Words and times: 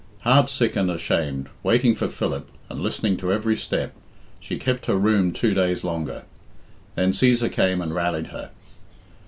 Heart 0.21 0.49
sick 0.49 0.75
and 0.75 0.89
ashamed, 0.89 1.47
waiting 1.61 1.93
for 1.93 2.07
Philip, 2.07 2.49
and 2.71 2.79
listening 2.79 3.17
to 3.17 3.31
every 3.31 3.55
step, 3.55 3.93
she 4.39 4.57
kept 4.57 4.87
her 4.87 4.95
room 4.95 5.31
two 5.31 5.53
days 5.53 5.83
longer. 5.83 6.23
Then 6.95 7.11
Cæsar 7.11 7.51
came 7.51 7.81
and 7.83 7.93
rallied 7.93 8.29
her. 8.33 8.49